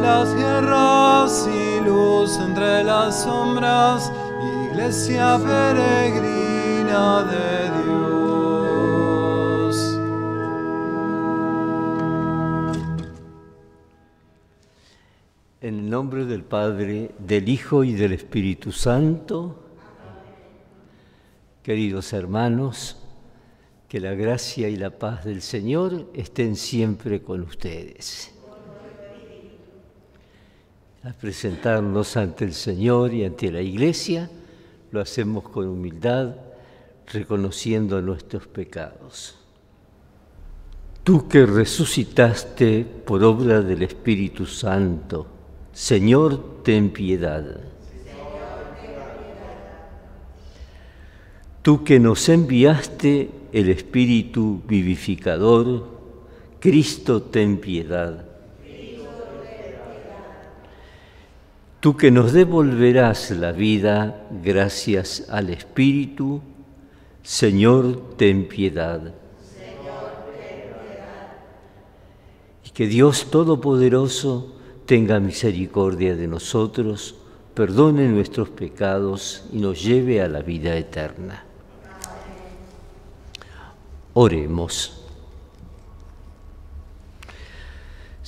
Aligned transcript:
las 0.00 0.34
guerras 0.34 1.48
y 1.48 1.80
luz 1.84 2.38
entre 2.38 2.84
las 2.84 3.22
sombras, 3.22 4.12
iglesia 4.70 5.38
peregrina 5.38 7.24
de 7.24 7.70
Dios. 7.82 7.98
En 15.60 15.74
el 15.80 15.90
nombre 15.90 16.24
del 16.24 16.44
Padre, 16.44 17.10
del 17.18 17.48
Hijo 17.48 17.82
y 17.82 17.94
del 17.94 18.12
Espíritu 18.12 18.70
Santo, 18.70 19.64
queridos 21.62 22.12
hermanos, 22.12 22.96
que 23.88 24.00
la 24.00 24.14
gracia 24.14 24.68
y 24.68 24.76
la 24.76 24.90
paz 24.90 25.24
del 25.24 25.42
Señor 25.42 26.10
estén 26.14 26.56
siempre 26.56 27.22
con 27.22 27.42
ustedes. 27.42 28.37
Al 31.08 31.14
presentarnos 31.14 32.18
ante 32.18 32.44
el 32.44 32.52
Señor 32.52 33.14
y 33.14 33.24
ante 33.24 33.50
la 33.50 33.62
Iglesia, 33.62 34.28
lo 34.90 35.00
hacemos 35.00 35.48
con 35.48 35.66
humildad, 35.66 36.34
reconociendo 37.06 38.02
nuestros 38.02 38.46
pecados. 38.46 39.34
Tú 41.04 41.26
que 41.26 41.46
resucitaste 41.46 42.84
por 42.84 43.24
obra 43.24 43.62
del 43.62 43.84
Espíritu 43.84 44.44
Santo, 44.44 45.26
Señor, 45.72 46.62
ten 46.62 46.90
piedad. 46.90 47.58
Tú 51.62 51.84
que 51.84 51.98
nos 51.98 52.28
enviaste 52.28 53.30
el 53.54 53.70
Espíritu 53.70 54.60
vivificador, 54.68 55.88
Cristo 56.60 57.22
ten 57.22 57.56
piedad. 57.56 58.27
Tú 61.80 61.96
que 61.96 62.10
nos 62.10 62.32
devolverás 62.32 63.30
la 63.30 63.52
vida 63.52 64.26
gracias 64.42 65.26
al 65.30 65.50
Espíritu, 65.50 66.40
Señor, 67.22 68.16
ten 68.16 68.48
piedad. 68.48 69.14
Y 72.64 72.70
que 72.70 72.86
Dios 72.88 73.30
Todopoderoso 73.30 74.56
tenga 74.86 75.20
misericordia 75.20 76.16
de 76.16 76.26
nosotros, 76.26 77.14
perdone 77.54 78.08
nuestros 78.08 78.48
pecados 78.48 79.44
y 79.52 79.58
nos 79.58 79.80
lleve 79.80 80.20
a 80.20 80.26
la 80.26 80.42
vida 80.42 80.74
eterna. 80.76 81.44
Oremos. 84.14 84.97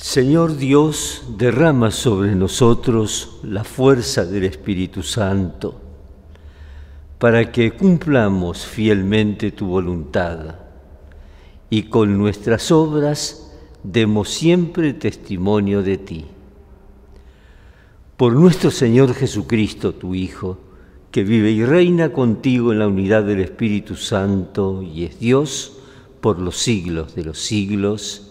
Señor 0.02 0.56
Dios, 0.56 1.24
derrama 1.36 1.90
sobre 1.90 2.34
nosotros 2.34 3.38
la 3.42 3.64
fuerza 3.64 4.24
del 4.24 4.44
Espíritu 4.44 5.02
Santo 5.02 5.78
para 7.18 7.52
que 7.52 7.72
cumplamos 7.72 8.64
fielmente 8.64 9.52
tu 9.52 9.66
voluntad 9.66 10.54
y 11.68 11.82
con 11.82 12.16
nuestras 12.16 12.72
obras 12.72 13.52
demos 13.82 14.30
siempre 14.30 14.94
testimonio 14.94 15.82
de 15.82 15.98
ti. 15.98 16.24
Por 18.16 18.32
nuestro 18.32 18.70
Señor 18.70 19.12
Jesucristo, 19.12 19.92
tu 19.92 20.14
Hijo, 20.14 20.58
que 21.10 21.24
vive 21.24 21.50
y 21.50 21.62
reina 21.62 22.10
contigo 22.10 22.72
en 22.72 22.78
la 22.78 22.88
unidad 22.88 23.24
del 23.24 23.40
Espíritu 23.40 23.96
Santo 23.96 24.82
y 24.82 25.04
es 25.04 25.20
Dios, 25.20 25.76
por 26.22 26.38
los 26.38 26.56
siglos 26.56 27.14
de 27.14 27.24
los 27.24 27.38
siglos. 27.38 28.29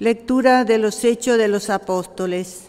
Lectura 0.00 0.64
de 0.64 0.78
los 0.78 1.02
Hechos 1.02 1.38
de 1.38 1.48
los 1.48 1.70
Apóstoles. 1.70 2.68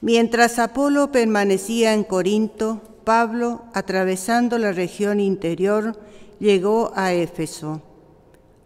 Mientras 0.00 0.58
Apolo 0.58 1.12
permanecía 1.12 1.92
en 1.92 2.04
Corinto, 2.04 2.80
Pablo, 3.04 3.64
atravesando 3.74 4.56
la 4.56 4.72
región 4.72 5.20
interior, 5.20 6.00
llegó 6.40 6.92
a 6.96 7.12
Éfeso. 7.12 7.82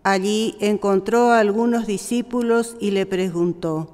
Allí 0.04 0.56
encontró 0.60 1.32
a 1.32 1.40
algunos 1.40 1.88
discípulos 1.88 2.76
y 2.78 2.92
le 2.92 3.06
preguntó, 3.06 3.90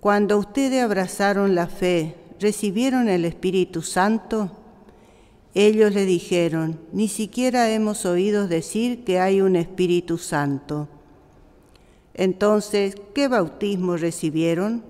Cuando 0.00 0.36
ustedes 0.36 0.82
abrazaron 0.82 1.54
la 1.54 1.66
fe, 1.66 2.14
¿recibieron 2.38 3.08
el 3.08 3.24
Espíritu 3.24 3.80
Santo? 3.80 4.50
Ellos 5.54 5.94
le 5.94 6.04
dijeron, 6.04 6.78
ni 6.92 7.08
siquiera 7.08 7.70
hemos 7.70 8.04
oído 8.04 8.48
decir 8.48 9.02
que 9.02 9.18
hay 9.18 9.40
un 9.40 9.56
Espíritu 9.56 10.18
Santo. 10.18 10.88
Entonces, 12.14 12.96
¿qué 13.14 13.28
bautismo 13.28 13.96
recibieron? 13.96 14.84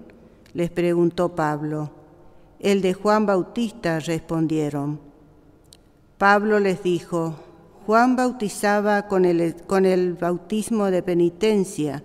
Les 0.53 0.71
preguntó 0.71 1.35
Pablo. 1.35 1.91
El 2.61 2.83
de 2.83 2.95
Juan 2.95 3.27
Bautista 3.27 3.99
respondieron. 3.99 5.01
Pablo 6.19 6.61
les 6.61 6.83
dijo, 6.83 7.35
Juan 7.87 8.17
bautizaba 8.17 9.09
con 9.09 9.25
el, 9.25 9.57
con 9.67 9.85
el 9.85 10.15
bautismo 10.15 10.91
de 10.91 11.03
penitencia, 11.03 12.03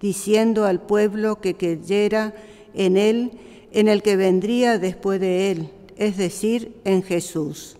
diciendo 0.00 0.64
al 0.64 0.80
pueblo 0.80 1.40
que 1.40 1.56
creyera 1.56 2.34
en 2.74 2.96
él, 2.96 3.32
en 3.72 3.88
el 3.88 4.02
que 4.02 4.16
vendría 4.16 4.78
después 4.78 5.20
de 5.20 5.50
él, 5.50 5.70
es 5.96 6.16
decir, 6.16 6.80
en 6.84 7.02
Jesús. 7.02 7.76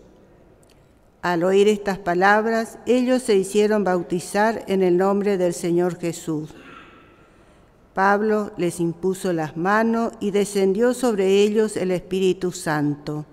Al 1.23 1.43
oír 1.45 1.69
estas 1.69 1.99
palabras, 1.99 2.79
ellos 2.87 3.23
se 3.23 3.37
hicieron 3.37 3.85
bautizar 3.85 4.65
en 4.69 4.83
el 4.83 4.97
nombre 4.97 5.37
del 5.39 5.55
Señor 5.55 5.99
Jesús. 5.99 6.55
Pablo 7.95 8.53
les 8.57 8.79
impuso 8.79 9.33
las 9.33 9.57
manos 9.57 10.13
y 10.21 10.31
descendió 10.31 10.95
sobre 10.95 11.43
ellos 11.43 11.77
el 11.77 11.91
Espíritu 11.91 12.53
Santo. 12.53 13.27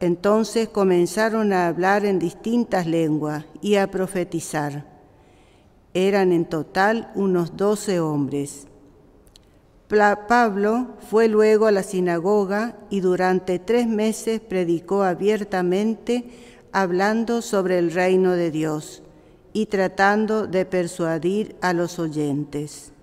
Entonces 0.00 0.68
comenzaron 0.68 1.52
a 1.52 1.68
hablar 1.68 2.04
en 2.04 2.18
distintas 2.18 2.86
lenguas 2.86 3.44
y 3.60 3.76
a 3.76 3.90
profetizar. 3.90 4.86
Eran 5.94 6.32
en 6.32 6.44
total 6.44 7.12
unos 7.14 7.56
doce 7.56 8.00
hombres. 8.00 8.66
Pablo 9.86 10.88
fue 11.08 11.28
luego 11.28 11.66
a 11.66 11.72
la 11.72 11.84
sinagoga 11.84 12.76
y 12.90 12.98
durante 12.98 13.60
tres 13.60 13.86
meses 13.86 14.40
predicó 14.40 15.04
abiertamente 15.04 16.24
hablando 16.72 17.42
sobre 17.42 17.78
el 17.78 17.92
reino 17.92 18.32
de 18.32 18.50
Dios 18.50 19.04
y 19.52 19.66
tratando 19.66 20.48
de 20.48 20.66
persuadir 20.66 21.54
a 21.60 21.72
los 21.72 22.00
oyentes. 22.00 22.93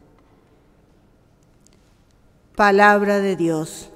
Palabra 2.62 3.18
de 3.18 3.36
Dios. 3.36 3.90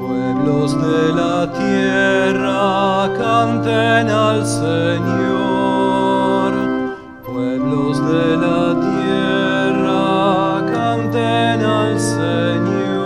Pueblos 0.00 0.72
de 0.80 1.12
la 1.12 1.52
tierra 1.52 3.12
canten 3.18 4.08
al 4.08 4.46
Señor. 4.46 4.94
Pueblos 7.26 8.00
de 8.08 8.36
la 8.38 8.80
tierra 8.88 10.64
canten 10.72 11.60
al 11.62 12.00
Señor. 12.00 12.96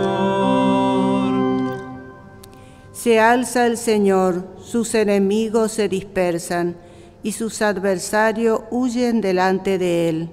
Se 2.92 3.18
alza 3.18 3.66
el 3.66 3.76
Señor, 3.76 4.44
sus 4.70 4.94
enemigos 4.94 5.72
se 5.72 5.88
dispersan 5.88 6.76
y 7.24 7.32
sus 7.32 7.60
adversarios 7.60 8.60
huyen 8.70 9.20
delante 9.20 9.78
de 9.78 10.08
él. 10.08 10.30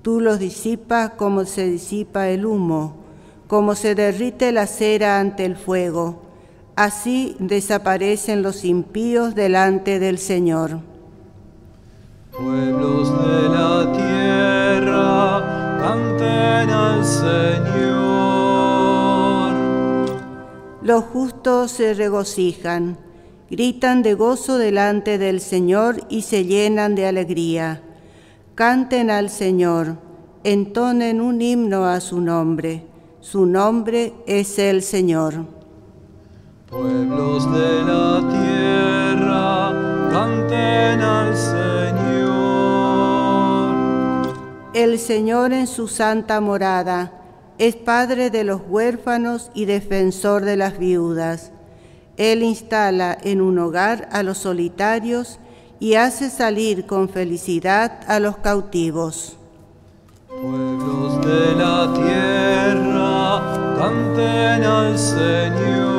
Tú 0.00 0.22
los 0.22 0.38
disipas 0.38 1.10
como 1.10 1.44
se 1.44 1.66
disipa 1.66 2.28
el 2.30 2.46
humo, 2.46 2.96
como 3.46 3.74
se 3.74 3.94
derrite 3.94 4.52
la 4.52 4.66
cera 4.66 5.20
ante 5.20 5.44
el 5.44 5.54
fuego. 5.56 6.22
Así 6.76 7.36
desaparecen 7.40 8.40
los 8.40 8.64
impíos 8.64 9.34
delante 9.34 9.98
del 9.98 10.16
Señor. 10.16 10.80
Pueblos 12.32 13.10
de 13.22 13.48
la 13.50 13.92
tierra, 13.92 15.76
canten 15.78 16.70
al 16.70 17.04
Señor. 17.04 17.98
Los 20.82 21.04
justos 21.04 21.70
se 21.72 21.92
regocijan, 21.92 22.96
gritan 23.50 24.02
de 24.02 24.14
gozo 24.14 24.58
delante 24.58 25.18
del 25.18 25.40
Señor 25.40 26.02
y 26.08 26.22
se 26.22 26.44
llenan 26.44 26.94
de 26.94 27.06
alegría. 27.06 27.82
Canten 28.54 29.10
al 29.10 29.30
Señor, 29.30 29.96
entonen 30.44 31.20
un 31.20 31.40
himno 31.40 31.86
a 31.86 32.00
su 32.00 32.20
nombre. 32.20 32.84
Su 33.20 33.46
nombre 33.46 34.14
es 34.26 34.58
el 34.58 34.82
Señor. 34.82 35.46
Pueblos 36.68 37.50
de 37.52 37.82
la 37.82 38.20
tierra, 38.28 39.72
canten 40.10 41.00
al 41.00 41.36
Señor. 41.36 41.78
El 44.74 44.98
Señor 44.98 45.52
en 45.52 45.66
su 45.66 45.88
santa 45.88 46.40
morada 46.40 47.12
es 47.58 47.74
Padre 47.74 48.30
de 48.30 48.44
los 48.44 48.60
huérfanos 48.68 49.50
y 49.54 49.64
defensor 49.64 50.44
de 50.44 50.56
las 50.56 50.78
viudas. 50.78 51.52
Él 52.18 52.42
instala 52.42 53.16
en 53.22 53.40
un 53.40 53.58
hogar 53.58 54.08
a 54.12 54.22
los 54.22 54.38
solitarios 54.38 55.38
y 55.80 55.94
hace 55.94 56.28
salir 56.30 56.84
con 56.84 57.08
felicidad 57.08 58.00
a 58.08 58.18
los 58.18 58.36
cautivos. 58.38 59.36
Pueblos 60.28 61.24
de 61.24 61.54
la 61.54 61.94
tierra, 61.94 63.76
canten 63.78 64.64
al 64.64 64.98
Señor. 64.98 65.97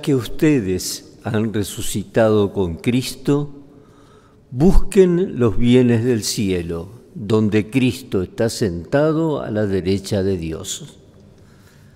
Ya 0.00 0.02
que 0.02 0.14
ustedes 0.14 1.18
han 1.24 1.52
resucitado 1.52 2.54
con 2.54 2.76
Cristo, 2.76 3.50
busquen 4.50 5.38
los 5.38 5.58
bienes 5.58 6.04
del 6.04 6.22
cielo, 6.22 6.88
donde 7.14 7.68
Cristo 7.68 8.22
está 8.22 8.48
sentado 8.48 9.42
a 9.42 9.50
la 9.50 9.66
derecha 9.66 10.22
de 10.22 10.38
Dios. 10.38 10.96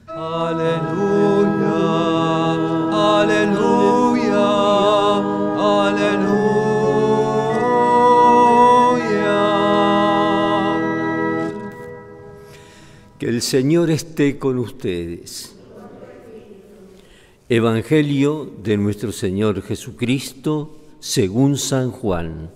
Aleluya, 0.06 1.62
aleluya, 3.22 4.44
aleluya. 5.88 6.44
Que 13.18 13.28
el 13.30 13.40
Señor 13.40 13.88
esté 13.88 14.38
con 14.38 14.58
ustedes. 14.58 15.54
Evangelio 17.50 18.50
de 18.62 18.78
nuestro 18.78 19.12
Señor 19.12 19.60
Jesucristo 19.60 20.78
según 20.98 21.58
San 21.58 21.90
Juan. 21.90 22.50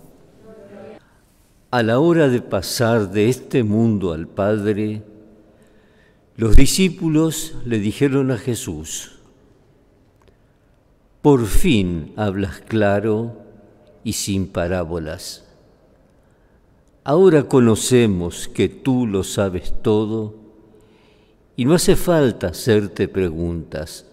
A 1.70 1.82
la 1.82 1.98
hora 1.98 2.30
de 2.30 2.40
pasar 2.40 3.10
de 3.10 3.28
este 3.28 3.64
mundo 3.64 4.14
al 4.14 4.26
Padre, 4.26 5.02
los 6.36 6.56
discípulos 6.56 7.54
le 7.66 7.80
dijeron 7.80 8.30
a 8.30 8.38
Jesús, 8.38 9.18
por 11.20 11.44
fin 11.44 12.14
hablas 12.16 12.60
claro 12.60 13.42
y 14.04 14.14
sin 14.14 14.46
parábolas. 14.46 15.44
Ahora 17.04 17.42
conocemos 17.42 18.48
que 18.48 18.70
tú 18.70 19.06
lo 19.06 19.22
sabes 19.22 19.82
todo 19.82 20.34
y 21.56 21.66
no 21.66 21.74
hace 21.74 21.94
falta 21.94 22.46
hacerte 22.46 23.06
preguntas. 23.06 24.06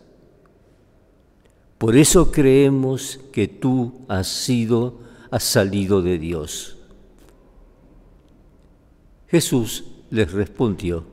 Por 1.77 1.97
eso 1.97 2.31
creemos 2.31 3.19
que 3.31 3.47
tú 3.47 4.05
has 4.07 4.27
sido, 4.27 4.99
has 5.29 5.43
salido 5.43 6.01
de 6.01 6.17
Dios. 6.17 6.77
Jesús 9.27 9.83
les 10.09 10.31
respondió, 10.31 11.05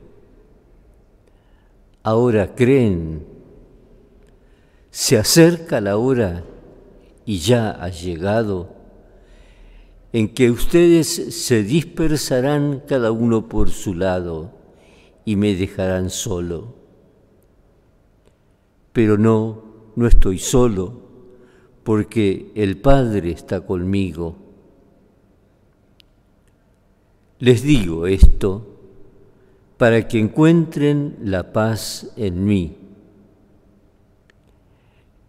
ahora 2.03 2.55
creen, 2.55 3.25
se 4.91 5.17
acerca 5.17 5.81
la 5.81 5.97
hora 5.97 6.45
y 7.25 7.39
ya 7.39 7.71
ha 7.71 7.89
llegado 7.89 8.69
en 10.13 10.29
que 10.29 10.51
ustedes 10.51 11.07
se 11.07 11.63
dispersarán 11.63 12.83
cada 12.87 13.11
uno 13.11 13.49
por 13.49 13.71
su 13.71 13.95
lado 13.95 14.51
y 15.25 15.35
me 15.35 15.55
dejarán 15.55 16.11
solo. 16.11 16.75
Pero 18.91 19.17
no, 19.17 19.62
no 19.95 20.07
estoy 20.07 20.39
solo, 20.39 20.93
porque 21.83 22.51
el 22.55 22.77
Padre 22.77 23.31
está 23.31 23.61
conmigo. 23.61 24.35
Les 27.39 27.61
digo 27.61 28.07
esto 28.07 28.67
para 29.77 30.07
que 30.07 30.19
encuentren 30.19 31.17
la 31.23 31.51
paz 31.51 32.13
en 32.15 32.45
mí. 32.45 32.77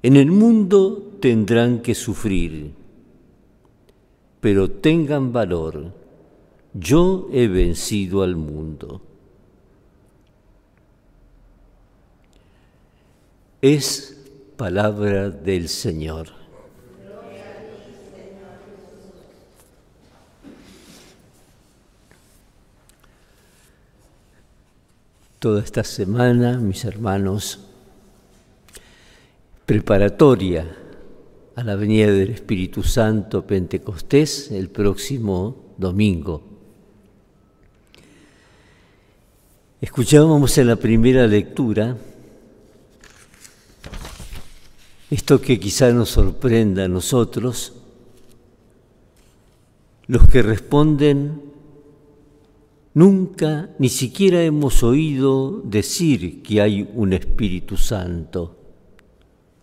En 0.03 0.17
el 0.17 0.31
mundo 0.31 1.17
tendrán 1.21 1.81
que 1.81 1.95
sufrir, 1.95 2.73
pero 4.41 4.71
tengan 4.71 5.33
valor. 5.33 5.93
Yo 6.75 7.29
he 7.33 7.49
vencido 7.49 8.23
al 8.23 8.37
mundo. 8.37 9.01
Es 13.63 14.24
palabra 14.57 15.31
del 15.31 15.69
Señor. 15.69 16.29
Toda 25.41 25.61
esta 25.61 25.85
semana, 25.85 26.59
mis 26.59 26.85
hermanos, 26.85 27.61
preparatoria 29.67 30.75
a 31.57 31.65
la 31.65 31.75
venida 31.75 32.11
del 32.11 32.31
Espíritu 32.31 32.83
Santo 32.83 33.47
Pentecostés 33.47 34.51
el 34.53 34.71
próximo 34.71 35.75
domingo. 35.77 36.43
Escuchábamos 39.81 40.57
en 40.57 40.69
la 40.69 40.77
primera 40.77 41.27
lectura 41.27 41.97
esto 45.15 45.41
que 45.41 45.61
quizá 45.61 45.93
nos 45.93 46.09
sorprenda 46.09 46.87
a 46.87 46.89
nosotros, 46.89 47.73
los 50.09 50.27
que 50.27 50.43
responden, 50.43 51.41
nunca 52.95 53.71
ni 53.79 53.91
siquiera 53.91 54.43
hemos 54.43 54.83
oído 54.83 55.63
decir 55.63 56.43
que 56.43 56.61
hay 56.61 56.91
un 56.95 57.13
Espíritu 57.13 57.77
Santo, 57.77 58.57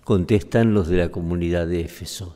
contestan 0.06 0.74
los 0.74 0.88
de 0.88 0.96
la 0.96 1.10
comunidad 1.10 1.68
de 1.68 1.82
Éfeso. 1.82 2.34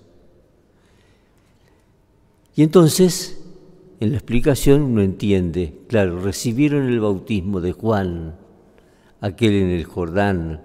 Y 2.53 2.63
entonces, 2.63 3.41
en 4.01 4.11
la 4.11 4.17
explicación 4.17 4.81
uno 4.81 5.01
entiende, 5.01 5.73
claro, 5.87 6.19
recibieron 6.19 6.89
el 6.89 6.99
bautismo 6.99 7.61
de 7.61 7.71
Juan, 7.71 8.35
aquel 9.21 9.53
en 9.53 9.69
el 9.69 9.85
Jordán, 9.85 10.64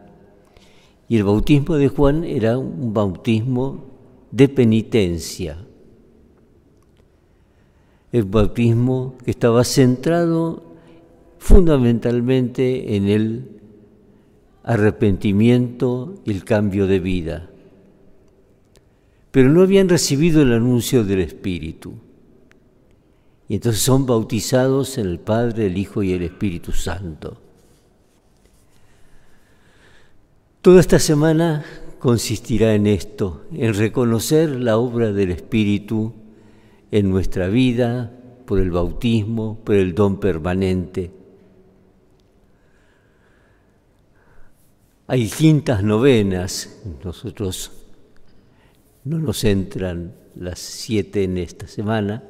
y 1.11 1.17
el 1.17 1.25
bautismo 1.25 1.75
de 1.75 1.89
Juan 1.89 2.23
era 2.23 2.57
un 2.57 2.95
bautismo 2.95 3.85
de 4.31 4.49
penitencia. 4.49 5.59
El 8.13 8.23
bautismo 8.27 9.17
que 9.25 9.33
estaba 9.33 9.65
centrado 9.65 10.63
fundamentalmente 11.39 12.95
en 12.95 13.09
el 13.09 13.61
arrepentimiento 14.63 16.15
y 16.25 16.31
el 16.31 16.45
cambio 16.45 16.87
de 16.87 17.01
vida. 17.01 17.51
Pero 19.33 19.49
no 19.51 19.63
habían 19.63 19.89
recibido 19.89 20.43
el 20.43 20.53
anuncio 20.53 21.03
del 21.03 21.23
Espíritu. 21.23 21.95
Y 23.49 23.57
entonces 23.57 23.83
son 23.83 24.07
bautizados 24.07 24.97
en 24.97 25.09
el 25.09 25.19
Padre, 25.19 25.67
el 25.67 25.77
Hijo 25.77 26.05
y 26.05 26.13
el 26.13 26.23
Espíritu 26.23 26.71
Santo. 26.71 27.50
Toda 30.63 30.81
esta 30.81 30.99
semana 30.99 31.65
consistirá 32.01 32.75
en 32.75 32.87
esto, 32.87 33.47
en 33.51 33.73
reconocer 33.73 34.51
la 34.51 34.77
obra 34.77 35.11
del 35.11 35.31
Espíritu 35.31 36.13
en 36.91 37.09
nuestra 37.09 37.49
vida, 37.49 38.13
por 38.45 38.61
el 38.61 38.71
bautismo, 38.71 39.59
por 39.65 39.77
el 39.77 39.95
don 39.95 40.21
permanente. 40.21 41.13
Hay 45.07 45.23
distintas 45.23 45.83
novenas, 45.83 46.83
nosotros 47.03 47.71
no 49.05 49.19
nos 49.19 49.45
entran 49.45 50.13
las 50.37 50.59
siete 50.59 51.25
en 51.25 51.39
esta 51.39 51.69
semana, 51.69 52.23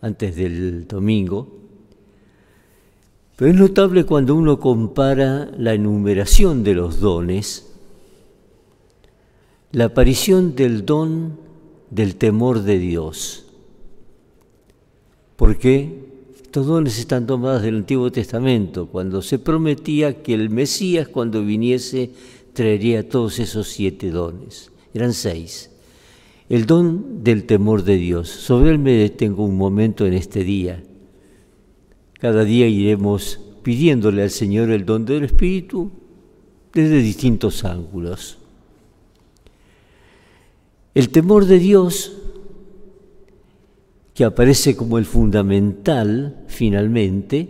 antes 0.00 0.34
del 0.34 0.88
domingo, 0.88 1.65
pero 3.36 3.50
es 3.50 3.56
notable 3.56 4.04
cuando 4.04 4.34
uno 4.34 4.58
compara 4.58 5.50
la 5.58 5.74
enumeración 5.74 6.64
de 6.64 6.74
los 6.74 7.00
dones, 7.00 7.70
la 9.72 9.84
aparición 9.84 10.56
del 10.56 10.86
don 10.86 11.38
del 11.90 12.16
temor 12.16 12.62
de 12.62 12.78
Dios. 12.78 13.44
Porque 15.36 16.06
estos 16.42 16.66
dones 16.66 16.98
están 16.98 17.26
tomados 17.26 17.60
del 17.60 17.76
Antiguo 17.76 18.10
Testamento, 18.10 18.86
cuando 18.86 19.20
se 19.20 19.38
prometía 19.38 20.22
que 20.22 20.32
el 20.32 20.48
Mesías, 20.48 21.06
cuando 21.06 21.44
viniese, 21.44 22.12
traería 22.54 23.06
todos 23.06 23.38
esos 23.38 23.68
siete 23.68 24.10
dones. 24.10 24.72
Eran 24.94 25.12
seis. 25.12 25.70
El 26.48 26.64
don 26.64 27.22
del 27.22 27.44
temor 27.44 27.82
de 27.82 27.96
Dios. 27.96 28.30
Sobre 28.30 28.70
él 28.70 28.78
me 28.78 28.92
detengo 28.92 29.44
un 29.44 29.58
momento 29.58 30.06
en 30.06 30.14
este 30.14 30.42
día. 30.42 30.82
Cada 32.26 32.44
día 32.44 32.66
iremos 32.66 33.38
pidiéndole 33.62 34.20
al 34.20 34.30
Señor 34.30 34.70
el 34.70 34.84
don 34.84 35.04
del 35.04 35.22
Espíritu 35.22 35.92
desde 36.72 36.98
distintos 36.98 37.64
ángulos. 37.64 38.38
El 40.92 41.10
temor 41.10 41.44
de 41.44 41.60
Dios, 41.60 42.18
que 44.12 44.24
aparece 44.24 44.74
como 44.74 44.98
el 44.98 45.04
fundamental 45.04 46.44
finalmente, 46.48 47.48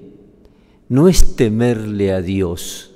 no 0.90 1.09
es 1.09 1.37
temerle 1.37 2.12
a 2.12 2.21
Dios, 2.21 2.95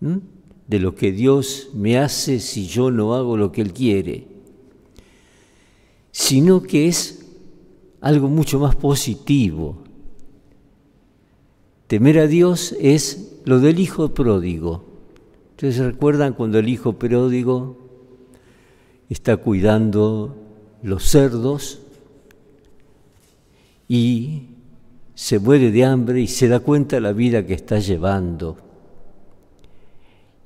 de 0.00 0.78
lo 0.80 0.94
que 0.94 1.12
Dios 1.12 1.68
me 1.74 1.98
hace 1.98 2.40
si 2.40 2.66
yo 2.66 2.90
no 2.90 3.14
hago 3.14 3.36
lo 3.36 3.52
que 3.52 3.60
Él 3.60 3.74
quiere, 3.74 4.28
sino 6.10 6.62
que 6.62 6.88
es 6.88 7.23
algo 8.04 8.28
mucho 8.28 8.60
más 8.60 8.76
positivo. 8.76 9.78
Temer 11.86 12.18
a 12.18 12.26
Dios 12.26 12.76
es 12.78 13.40
lo 13.46 13.60
del 13.60 13.78
hijo 13.80 14.12
pródigo. 14.12 14.84
Ustedes 15.52 15.78
recuerdan 15.78 16.34
cuando 16.34 16.58
el 16.58 16.68
hijo 16.68 16.98
pródigo 16.98 17.78
está 19.08 19.38
cuidando 19.38 20.36
los 20.82 21.02
cerdos 21.04 21.80
y 23.88 24.48
se 25.14 25.38
muere 25.38 25.70
de 25.70 25.86
hambre 25.86 26.20
y 26.20 26.26
se 26.26 26.48
da 26.48 26.60
cuenta 26.60 26.96
de 26.96 27.00
la 27.00 27.12
vida 27.12 27.46
que 27.46 27.54
está 27.54 27.78
llevando. 27.78 28.58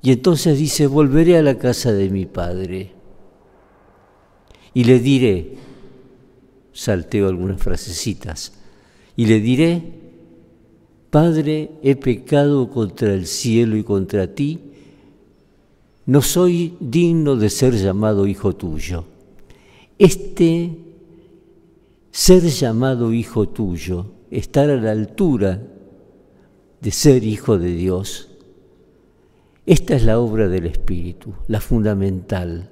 Y 0.01 0.13
entonces 0.13 0.57
dice, 0.57 0.87
volveré 0.87 1.37
a 1.37 1.41
la 1.41 1.57
casa 1.57 1.91
de 1.91 2.09
mi 2.09 2.25
padre 2.25 2.93
y 4.73 4.85
le 4.85 4.99
diré, 4.99 5.68
salteo 6.79 7.27
algunas 7.27 7.61
frasecitas, 7.61 8.53
y 9.17 9.25
le 9.25 9.41
diré, 9.41 9.83
Padre, 11.09 11.71
he 11.83 11.97
pecado 11.97 12.69
contra 12.69 13.13
el 13.13 13.27
cielo 13.27 13.75
y 13.75 13.83
contra 13.83 14.33
ti, 14.33 14.59
no 16.05 16.21
soy 16.21 16.75
digno 16.79 17.35
de 17.35 17.49
ser 17.49 17.73
llamado 17.73 18.27
hijo 18.27 18.55
tuyo. 18.55 19.03
Este 19.97 20.77
ser 22.11 22.43
llamado 22.43 23.11
hijo 23.11 23.49
tuyo, 23.49 24.05
estar 24.31 24.69
a 24.69 24.77
la 24.77 24.91
altura 24.91 25.61
de 26.79 26.91
ser 26.91 27.25
hijo 27.25 27.57
de 27.57 27.73
Dios, 27.73 28.29
esta 29.65 29.95
es 29.95 30.03
la 30.05 30.17
obra 30.17 30.47
del 30.47 30.65
Espíritu, 30.65 31.33
la 31.47 31.59
fundamental, 31.59 32.71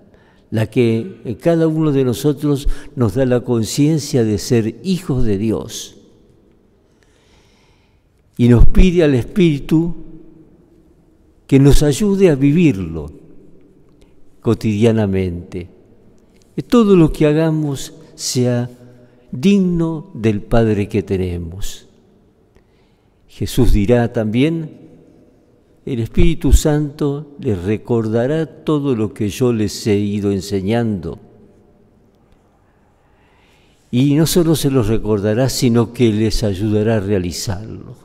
la 0.50 0.68
que 0.68 1.38
cada 1.42 1.68
uno 1.68 1.92
de 1.92 2.04
nosotros 2.04 2.68
nos 2.96 3.16
da 3.16 3.25
la 3.25 3.42
conciencia 3.42 4.24
de 4.24 4.38
ser 4.38 4.80
hijos 4.84 5.24
de 5.25 5.38
Dios. 5.38 5.98
Y 8.38 8.48
nos 8.48 8.66
pide 8.68 9.04
al 9.04 9.16
Espíritu 9.16 9.96
que 11.48 11.60
nos 11.60 11.84
ayude 11.84 12.30
a 12.30 12.36
vivirlo 12.36 13.12
cotidianamente. 14.42 15.70
Que 16.56 16.62
todo 16.62 16.96
lo 16.96 17.12
que 17.12 17.25
hagamos 17.25 17.94
sea 18.16 18.70
digno 19.32 20.12
del 20.13 20.42
Padre 20.42 20.88
que 20.88 21.04
tenemos. 21.04 21.88
Jesús 23.27 23.72
dirá 23.72 24.13
también, 24.13 24.87
el 25.88 26.01
Espíritu 26.01 26.51
Santo 26.51 27.38
les 27.39 27.63
recordará 27.63 28.46
todo 28.46 28.94
lo 28.94 29.13
que 29.13 29.29
yo 29.29 29.53
les 29.53 29.88
he 29.88 29.96
ido 29.96 30.34
enseñando. 30.34 31.17
Y 33.89 34.15
no 34.15 34.27
solo 34.27 34.58
se 34.58 34.70
los 34.70 34.88
recordará, 34.88 35.48
sino 35.48 35.94
que 35.94 36.12
les 36.12 36.44
ayudará 36.44 36.98
a 36.98 37.00
realizarlo. 37.00 37.96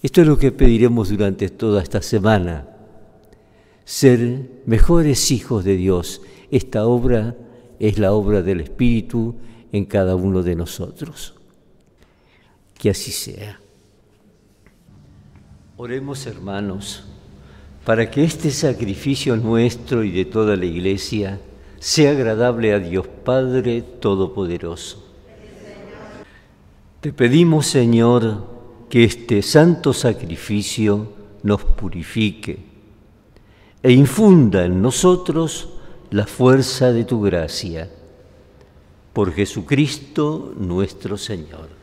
Esto 0.00 0.20
es 0.20 0.28
lo 0.28 0.38
que 0.38 0.52
pediremos 0.52 1.08
durante 1.08 1.48
toda 1.48 1.82
esta 1.82 2.00
semana 2.02 2.68
ser 3.84 4.60
mejores 4.64 5.32
hijos 5.32 5.64
de 5.64 5.74
Dios. 5.74 6.22
Esta 6.52 6.86
obra 6.86 7.36
es 7.80 7.98
la 7.98 8.12
obra 8.12 8.42
del 8.42 8.60
Espíritu 8.60 9.34
en 9.72 9.86
cada 9.86 10.14
uno 10.14 10.44
de 10.44 10.54
nosotros. 10.54 11.34
Que 12.78 12.90
así 12.90 13.10
sea. 13.10 13.58
Oremos 15.80 16.26
hermanos, 16.26 17.04
para 17.84 18.10
que 18.10 18.24
este 18.24 18.50
sacrificio 18.50 19.36
nuestro 19.36 20.02
y 20.02 20.10
de 20.10 20.24
toda 20.24 20.56
la 20.56 20.64
Iglesia 20.64 21.40
sea 21.78 22.10
agradable 22.10 22.74
a 22.74 22.80
Dios 22.80 23.06
Padre 23.06 23.82
Todopoderoso. 23.82 25.06
Te 27.00 27.12
pedimos, 27.12 27.68
Señor, 27.68 28.44
que 28.90 29.04
este 29.04 29.40
santo 29.40 29.92
sacrificio 29.92 31.12
nos 31.44 31.62
purifique 31.62 32.58
e 33.80 33.92
infunda 33.92 34.64
en 34.64 34.82
nosotros 34.82 35.74
la 36.10 36.26
fuerza 36.26 36.92
de 36.92 37.04
tu 37.04 37.20
gracia. 37.20 37.88
Por 39.12 39.32
Jesucristo 39.32 40.52
nuestro 40.58 41.16
Señor. 41.16 41.77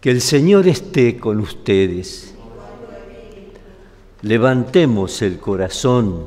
Que 0.00 0.10
el 0.10 0.20
Señor 0.20 0.68
esté 0.68 1.18
con 1.18 1.40
ustedes. 1.40 2.32
Levantemos 4.22 5.22
el 5.22 5.38
corazón. 5.38 6.26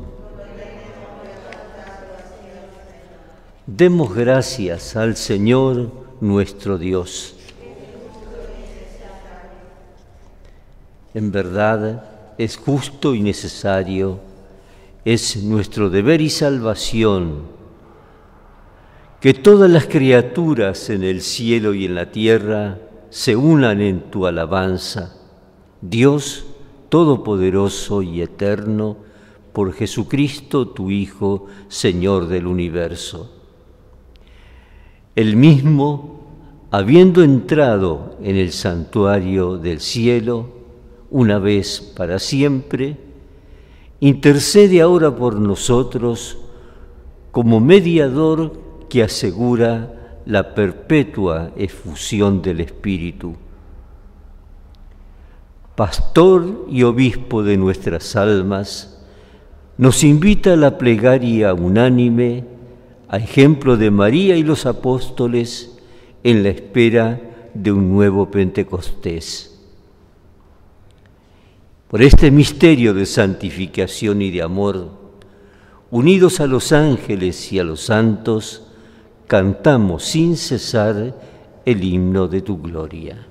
Demos 3.65 4.13
gracias 4.13 4.97
al 4.97 5.15
Señor 5.15 5.89
nuestro 6.19 6.77
Dios. 6.77 7.35
En 11.13 11.31
verdad, 11.31 12.33
es 12.37 12.57
justo 12.57 13.15
y 13.15 13.21
necesario, 13.21 14.19
es 15.05 15.37
nuestro 15.37 15.89
deber 15.89 16.19
y 16.19 16.29
salvación 16.29 17.43
que 19.21 19.33
todas 19.33 19.69
las 19.69 19.85
criaturas 19.85 20.89
en 20.89 21.03
el 21.03 21.21
cielo 21.21 21.73
y 21.73 21.85
en 21.85 21.95
la 21.95 22.11
tierra 22.11 22.79
se 23.11 23.35
unan 23.35 23.81
en 23.81 24.09
tu 24.09 24.25
alabanza, 24.25 25.17
Dios 25.81 26.45
Todopoderoso 26.87 28.01
y 28.01 28.21
Eterno, 28.21 28.97
por 29.53 29.73
Jesucristo 29.73 30.69
tu 30.69 30.91
Hijo, 30.91 31.45
Señor 31.67 32.27
del 32.27 32.47
universo. 32.47 33.29
El 35.15 35.35
mismo, 35.35 36.21
habiendo 36.71 37.21
entrado 37.23 38.17
en 38.21 38.37
el 38.37 38.51
santuario 38.51 39.57
del 39.57 39.81
cielo, 39.81 40.49
una 41.09 41.37
vez 41.37 41.81
para 41.95 42.17
siempre, 42.17 42.97
intercede 43.99 44.81
ahora 44.81 45.15
por 45.15 45.35
nosotros 45.35 46.37
como 47.31 47.59
mediador 47.59 48.53
que 48.89 49.03
asegura 49.03 50.00
la 50.25 50.53
perpetua 50.53 51.51
efusión 51.55 52.41
del 52.41 52.61
Espíritu. 52.61 53.35
Pastor 55.75 56.65
y 56.69 56.83
obispo 56.83 57.43
de 57.43 57.57
nuestras 57.57 58.15
almas, 58.15 59.03
nos 59.77 60.03
invita 60.03 60.53
a 60.53 60.57
la 60.57 60.77
plegaria 60.77 61.53
unánime, 61.53 62.45
a 63.07 63.17
ejemplo 63.17 63.77
de 63.77 63.89
María 63.89 64.35
y 64.35 64.43
los 64.43 64.65
apóstoles, 64.65 65.77
en 66.23 66.43
la 66.43 66.49
espera 66.49 67.19
de 67.53 67.71
un 67.71 67.89
nuevo 67.91 68.29
Pentecostés. 68.29 69.59
Por 71.87 72.01
este 72.01 72.31
misterio 72.31 72.93
de 72.93 73.05
santificación 73.05 74.21
y 74.21 74.31
de 74.31 74.43
amor, 74.43 74.91
unidos 75.89 76.39
a 76.39 76.47
los 76.47 76.71
ángeles 76.71 77.51
y 77.51 77.59
a 77.59 77.63
los 77.63 77.81
santos, 77.81 78.70
cantamos 79.31 80.03
sin 80.03 80.35
cesar 80.35 81.15
el 81.63 81.83
himno 81.85 82.27
de 82.27 82.41
tu 82.41 82.61
gloria. 82.61 83.30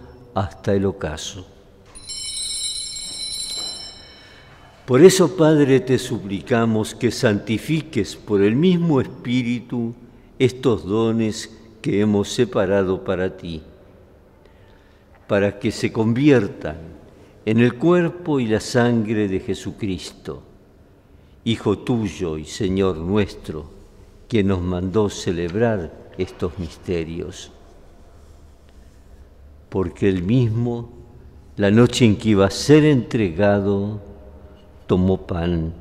hasta 0.33 0.73
el 0.73 0.85
ocaso. 0.85 1.45
Por 4.85 5.01
eso, 5.01 5.35
Padre, 5.37 5.79
te 5.79 5.97
suplicamos 5.97 6.95
que 6.95 7.11
santifiques 7.11 8.15
por 8.15 8.41
el 8.41 8.55
mismo 8.55 8.99
Espíritu 8.99 9.93
estos 10.39 10.85
dones 10.85 11.57
que 11.81 12.01
hemos 12.01 12.29
separado 12.29 13.03
para 13.03 13.37
ti, 13.37 13.61
para 15.27 15.59
que 15.59 15.71
se 15.71 15.91
conviertan 15.91 16.77
en 17.45 17.59
el 17.59 17.75
cuerpo 17.75 18.39
y 18.39 18.47
la 18.47 18.59
sangre 18.59 19.27
de 19.27 19.39
Jesucristo, 19.39 20.43
Hijo 21.43 21.79
tuyo 21.79 22.37
y 22.37 22.45
Señor 22.45 22.97
nuestro, 22.97 23.65
quien 24.27 24.47
nos 24.47 24.61
mandó 24.61 25.09
celebrar 25.09 26.11
estos 26.17 26.59
misterios 26.59 27.51
porque 29.71 30.09
él 30.09 30.23
mismo, 30.23 30.89
la 31.55 31.71
noche 31.71 32.03
en 32.03 32.17
que 32.17 32.31
iba 32.31 32.45
a 32.45 32.51
ser 32.51 32.83
entregado, 32.83 34.01
tomó 34.85 35.25
pan. 35.25 35.73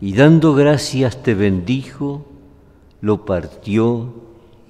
Y 0.00 0.12
dando 0.12 0.52
gracias 0.52 1.22
te 1.22 1.34
bendijo, 1.34 2.26
lo 3.00 3.24
partió 3.24 4.12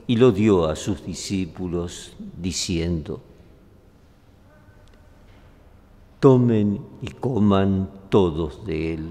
y 0.07 0.17
lo 0.17 0.33
dio 0.33 0.67
a 0.67 0.77
sus 0.77 1.07
discípulos, 1.07 2.13
diciendo, 2.37 3.23
tomen 6.21 6.79
y 7.01 7.09
coman 7.09 7.89
todos 8.11 8.67
de 8.67 8.93
él, 8.93 9.11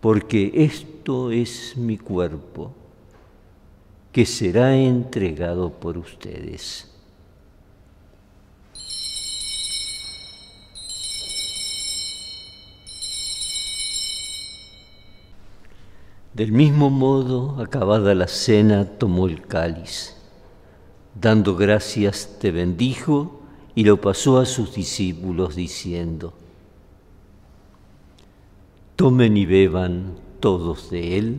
porque 0.00 0.50
esto 0.54 1.30
es 1.30 1.76
mi 1.76 1.98
cuerpo 1.98 2.72
que 4.14 4.24
será 4.26 4.76
entregado 4.76 5.72
por 5.72 5.98
ustedes. 5.98 6.88
Del 16.32 16.52
mismo 16.52 16.90
modo, 16.90 17.60
acabada 17.60 18.14
la 18.14 18.28
cena, 18.28 18.84
tomó 18.84 19.26
el 19.26 19.44
cáliz. 19.44 20.16
Dando 21.20 21.56
gracias, 21.56 22.36
te 22.38 22.52
bendijo 22.52 23.40
y 23.74 23.82
lo 23.82 24.00
pasó 24.00 24.38
a 24.38 24.46
sus 24.46 24.76
discípulos 24.76 25.56
diciendo, 25.56 26.34
Tomen 28.94 29.36
y 29.36 29.44
beban 29.44 30.14
todos 30.38 30.88
de 30.90 31.18
él 31.18 31.38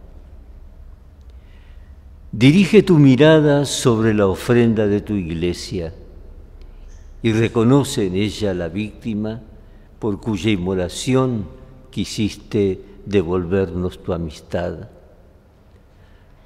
Dirige 2.33 2.81
tu 2.81 2.97
mirada 2.97 3.65
sobre 3.65 4.13
la 4.13 4.25
ofrenda 4.25 4.87
de 4.87 5.01
tu 5.01 5.15
iglesia 5.15 5.93
y 7.21 7.33
reconoce 7.33 8.07
en 8.07 8.15
ella 8.15 8.53
la 8.53 8.69
víctima 8.69 9.41
por 9.99 10.21
cuya 10.21 10.49
inmolación 10.49 11.45
quisiste 11.89 12.79
devolvernos 13.05 14.01
tu 14.01 14.13
amistad, 14.13 14.87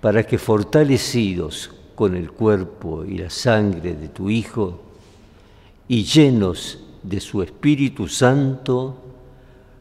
para 0.02 0.24
que 0.24 0.40
fortalecidos 0.40 1.70
con 1.94 2.16
el 2.16 2.32
cuerpo 2.32 3.06
y 3.06 3.20
la 3.20 3.30
sangre 3.30 3.94
de 3.94 4.08
tu 4.08 4.32
Hijo 4.32 4.82
y 5.88 6.04
llenos 6.04 6.80
de 7.04 7.20
su 7.20 7.44
Espíritu 7.44 8.08
Santo, 8.08 9.04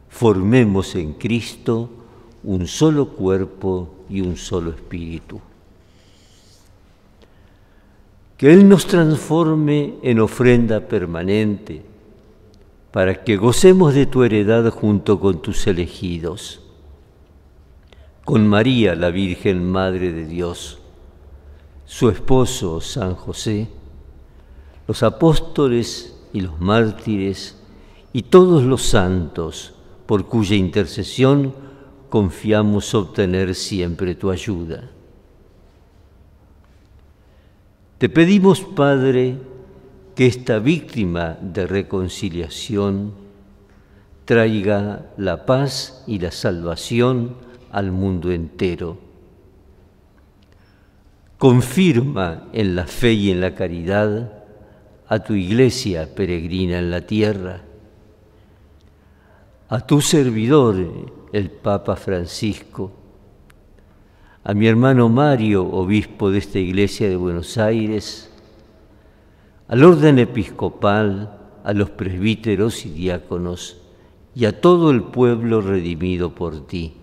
formemos 0.09 0.93
en 0.93 1.13
Cristo 1.13 1.89
un 2.43 2.67
solo 2.67 3.09
cuerpo 3.09 4.05
y 4.07 4.21
un 4.21 4.37
solo 4.37 4.69
espíritu 4.69 5.41
que 8.37 8.51
Él 8.51 8.67
nos 8.67 8.85
transforme 8.85 9.95
en 10.01 10.19
ofrenda 10.19 10.81
permanente, 10.81 11.83
para 12.91 13.23
que 13.23 13.37
gocemos 13.37 13.93
de 13.93 14.05
tu 14.05 14.23
heredad 14.23 14.69
junto 14.71 15.19
con 15.19 15.41
tus 15.41 15.67
elegidos, 15.67 16.61
con 18.25 18.47
María, 18.47 18.95
la 18.95 19.09
Virgen 19.09 19.69
Madre 19.69 20.11
de 20.11 20.25
Dios, 20.25 20.79
su 21.85 22.09
esposo 22.09 22.81
San 22.81 23.15
José, 23.15 23.69
los 24.87 25.01
apóstoles 25.03 26.17
y 26.33 26.41
los 26.41 26.59
mártires 26.59 27.57
y 28.11 28.23
todos 28.23 28.63
los 28.63 28.81
santos, 28.81 29.75
por 30.05 30.27
cuya 30.27 30.55
intercesión 30.55 31.53
confiamos 32.09 32.93
obtener 32.93 33.55
siempre 33.55 34.15
tu 34.15 34.29
ayuda 34.29 34.94
te 38.05 38.09
pedimos, 38.09 38.61
Padre, 38.61 39.35
que 40.13 40.27
esta 40.27 40.59
víctima 40.59 41.39
de 41.41 41.65
reconciliación 41.65 43.13
traiga 44.25 45.07
la 45.17 45.47
paz 45.47 46.03
y 46.05 46.19
la 46.19 46.29
salvación 46.29 47.35
al 47.71 47.91
mundo 47.91 48.31
entero. 48.31 48.99
Confirma 51.39 52.43
en 52.53 52.75
la 52.75 52.85
fe 52.85 53.13
y 53.13 53.31
en 53.31 53.41
la 53.41 53.55
caridad 53.55 54.43
a 55.07 55.19
tu 55.23 55.33
iglesia 55.33 56.13
peregrina 56.13 56.77
en 56.77 56.91
la 56.91 57.07
tierra, 57.07 57.63
a 59.67 59.79
tu 59.79 59.99
servidor, 59.99 60.75
el 61.33 61.49
Papa 61.49 61.95
Francisco, 61.95 62.91
a 64.47 64.53
mi 64.53 64.67
hermano 64.67 65.09
Mario, 65.09 65.65
obispo 65.65 66.29
de 66.29 66.37
esta 66.37 66.59
iglesia 66.59 67.09
de 67.09 67.15
Buenos 67.15 67.57
Aires, 67.57 68.29
al 69.67 69.83
orden 69.83 70.19
episcopal, 70.19 71.35
a 71.63 71.73
los 71.73 71.89
presbíteros 71.89 72.85
y 72.85 72.89
diáconos, 72.91 73.81
y 74.35 74.45
a 74.45 74.61
todo 74.61 74.91
el 74.91 75.01
pueblo 75.01 75.61
redimido 75.61 76.35
por 76.35 76.67
ti. 76.67 76.93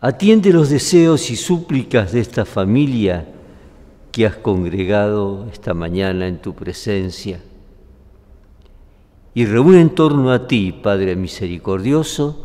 Atiende 0.00 0.52
los 0.52 0.70
deseos 0.70 1.30
y 1.30 1.36
súplicas 1.36 2.10
de 2.10 2.18
esta 2.18 2.44
familia 2.44 3.28
que 4.10 4.26
has 4.26 4.34
congregado 4.34 5.46
esta 5.52 5.72
mañana 5.72 6.26
en 6.26 6.38
tu 6.38 6.52
presencia 6.52 7.40
y 9.34 9.46
reúne 9.46 9.80
en 9.80 9.90
torno 9.90 10.32
a 10.32 10.48
ti, 10.48 10.72
Padre 10.72 11.14
misericordioso, 11.14 12.44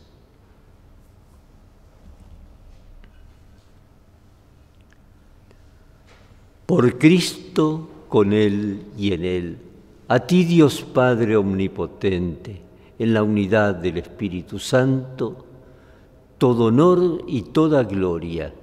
Por 6.71 6.97
Cristo, 6.97 7.89
con 8.07 8.31
Él 8.31 8.85
y 8.97 9.11
en 9.11 9.25
Él, 9.25 9.57
a 10.07 10.21
ti 10.21 10.45
Dios 10.45 10.83
Padre 10.83 11.35
Omnipotente, 11.35 12.61
en 12.97 13.13
la 13.13 13.23
unidad 13.23 13.75
del 13.75 13.97
Espíritu 13.97 14.57
Santo, 14.57 15.45
todo 16.37 16.67
honor 16.67 17.25
y 17.27 17.41
toda 17.41 17.83
gloria 17.83 18.53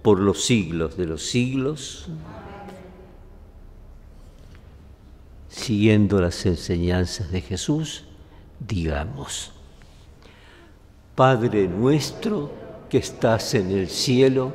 por 0.00 0.18
los 0.18 0.42
siglos 0.42 0.96
de 0.96 1.04
los 1.04 1.24
siglos. 1.26 2.08
Siguiendo 5.50 6.22
las 6.22 6.46
enseñanzas 6.46 7.30
de 7.30 7.42
Jesús, 7.42 8.04
digamos, 8.66 9.52
Padre 11.14 11.68
nuestro 11.68 12.50
que 12.88 12.96
estás 12.96 13.52
en 13.52 13.72
el 13.72 13.88
cielo, 13.88 14.54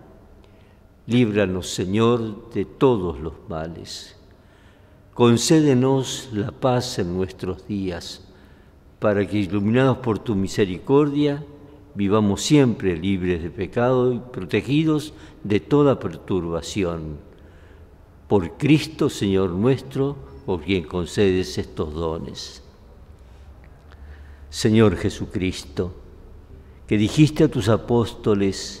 Líbranos, 1.07 1.67
Señor, 1.69 2.51
de 2.51 2.65
todos 2.65 3.19
los 3.19 3.33
males. 3.49 4.15
Concédenos 5.13 6.29
la 6.31 6.51
paz 6.51 6.99
en 6.99 7.15
nuestros 7.15 7.67
días, 7.67 8.23
para 8.99 9.27
que, 9.27 9.39
iluminados 9.39 9.97
por 9.97 10.19
tu 10.19 10.35
misericordia, 10.35 11.43
vivamos 11.95 12.41
siempre 12.41 12.95
libres 12.95 13.41
de 13.41 13.49
pecado 13.49 14.13
y 14.13 14.19
protegidos 14.19 15.13
de 15.43 15.59
toda 15.59 15.99
perturbación. 15.99 17.17
Por 18.27 18.57
Cristo, 18.57 19.09
Señor 19.09 19.49
nuestro, 19.49 20.15
por 20.45 20.61
quien 20.61 20.83
concedes 20.83 21.57
estos 21.57 21.93
dones. 21.93 22.63
Señor 24.49 24.95
Jesucristo, 24.97 25.93
que 26.87 26.97
dijiste 26.97 27.45
a 27.45 27.51
tus 27.51 27.69
apóstoles, 27.69 28.80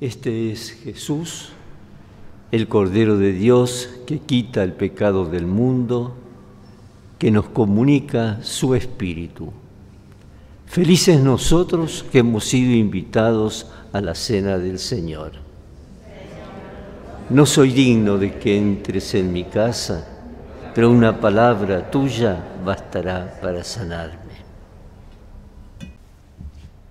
Este 0.00 0.52
es 0.52 0.70
Jesús, 0.84 1.48
el 2.52 2.68
Cordero 2.68 3.18
de 3.18 3.32
Dios 3.32 3.90
que 4.06 4.20
quita 4.20 4.62
el 4.62 4.72
pecado 4.72 5.26
del 5.26 5.44
mundo, 5.44 6.14
que 7.18 7.32
nos 7.32 7.48
comunica 7.48 8.38
su 8.42 8.76
Espíritu. 8.76 9.52
Felices 10.66 11.20
nosotros 11.20 12.04
que 12.12 12.20
hemos 12.20 12.44
sido 12.44 12.74
invitados 12.74 13.66
a 13.92 14.00
la 14.00 14.14
cena 14.14 14.56
del 14.56 14.78
Señor. 14.78 15.32
No 17.30 17.44
soy 17.44 17.72
digno 17.72 18.18
de 18.18 18.38
que 18.38 18.56
entres 18.56 19.16
en 19.16 19.32
mi 19.32 19.42
casa, 19.42 20.06
pero 20.76 20.92
una 20.92 21.20
palabra 21.20 21.90
tuya 21.90 22.40
bastará 22.64 23.36
para 23.42 23.64
sanarme. 23.64 24.18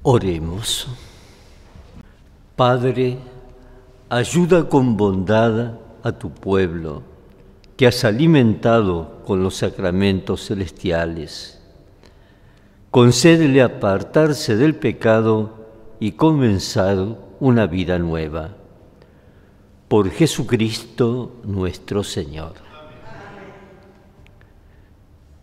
Oremos. 0.03 0.89
Padre, 2.57 3.19
ayuda 4.09 4.67
con 4.67 4.97
bondad 4.97 5.73
a 6.01 6.11
tu 6.11 6.31
pueblo, 6.31 7.03
que 7.77 7.85
has 7.85 8.03
alimentado 8.03 9.21
con 9.27 9.43
los 9.43 9.57
sacramentos 9.57 10.47
celestiales. 10.47 11.61
Concédele 12.89 13.61
apartarse 13.61 14.57
del 14.57 14.73
pecado 14.73 15.67
y 15.99 16.13
comenzar 16.13 16.97
una 17.39 17.67
vida 17.67 17.99
nueva. 17.99 18.55
Por 19.87 20.09
Jesucristo 20.09 21.33
nuestro 21.43 22.03
Señor. 22.03 22.53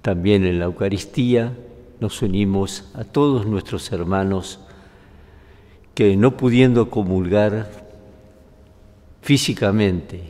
También 0.02 0.44
en 0.44 0.58
la 0.58 0.64
Eucaristía 0.64 1.56
nos 2.00 2.22
unimos 2.22 2.90
a 2.92 3.04
todos 3.04 3.46
nuestros 3.46 3.92
hermanos 3.92 4.58
que 5.94 6.16
no 6.16 6.36
pudiendo 6.36 6.90
comulgar 6.90 7.70
físicamente, 9.22 10.20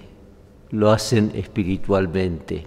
lo 0.70 0.90
hacen 0.90 1.32
espiritualmente. 1.34 2.66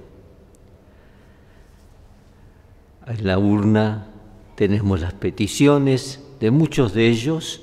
En 3.05 3.25
la 3.25 3.37
urna 3.37 4.07
tenemos 4.55 4.99
las 4.99 5.13
peticiones 5.13 6.21
de 6.39 6.51
muchos 6.51 6.93
de 6.93 7.07
ellos. 7.07 7.61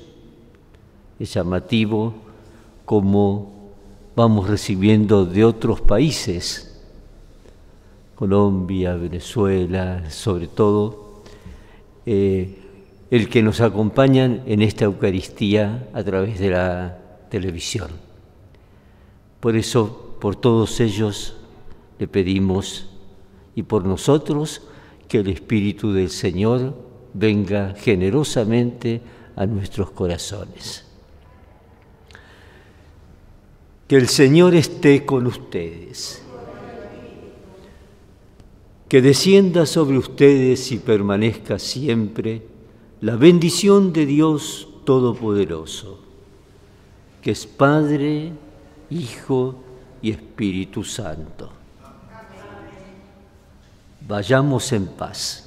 Es 1.19 1.33
llamativo 1.33 2.13
como 2.85 3.71
vamos 4.15 4.49
recibiendo 4.49 5.25
de 5.25 5.43
otros 5.43 5.81
países, 5.81 6.81
Colombia, 8.15 8.95
Venezuela, 8.95 10.09
sobre 10.09 10.47
todo, 10.47 11.21
eh, 12.05 12.64
el 13.11 13.29
que 13.29 13.43
nos 13.43 13.61
acompañan 13.61 14.43
en 14.45 14.61
esta 14.61 14.85
Eucaristía 14.85 15.87
a 15.93 16.03
través 16.03 16.39
de 16.39 16.49
la 16.49 16.97
televisión. 17.29 17.89
Por 19.39 19.55
eso, 19.55 20.17
por 20.19 20.35
todos 20.35 20.79
ellos 20.79 21.35
le 21.99 22.07
pedimos 22.07 22.89
y 23.55 23.63
por 23.63 23.85
nosotros 23.85 24.61
que 25.07 25.19
el 25.19 25.27
Espíritu 25.27 25.93
del 25.93 26.09
Señor 26.09 26.75
venga 27.13 27.75
generosamente 27.75 29.01
a 29.35 29.45
nuestros 29.45 29.91
corazones. 29.91 30.85
Que 33.87 33.97
el 33.97 34.07
Señor 34.07 34.55
esté 34.55 35.05
con 35.05 35.27
ustedes. 35.27 36.21
que 38.87 39.01
descienda 39.01 39.65
sobre 39.65 39.97
ustedes 39.97 40.71
y 40.71 40.77
permanezca 40.77 41.57
siempre 41.57 42.43
la 43.05 43.15
bendición 43.17 43.93
de 43.93 44.07
Dios 44.07 44.67
Todopoderoso, 44.83 45.99
que 47.21 47.29
es 47.29 47.45
Padre, 47.45 48.31
Hijo 48.89 49.63
y 50.01 50.09
Espíritu 50.09 50.83
Santo. 50.83 51.51
Vayamos 54.07 54.71
en 54.71 54.87
paz. 54.87 55.44